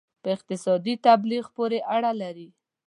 په 0.21 0.27
اقتصادي 0.35 0.93
تبلیغ 1.07 1.45
پورې 1.55 1.79
اړه 1.95 2.11
لري. 2.21 2.49